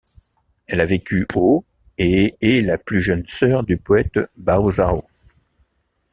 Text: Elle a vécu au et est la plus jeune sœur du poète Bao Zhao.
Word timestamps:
Elle 0.65 0.81
a 0.81 0.87
vécu 0.87 1.27
au 1.35 1.63
et 1.99 2.35
est 2.41 2.61
la 2.61 2.79
plus 2.79 3.01
jeune 3.01 3.23
sœur 3.27 3.63
du 3.63 3.77
poète 3.77 4.19
Bao 4.35 4.71
Zhao. 4.71 5.05